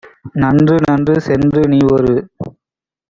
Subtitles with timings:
[0.35, 2.15] "நன்று நன்று சென்று நீஒரு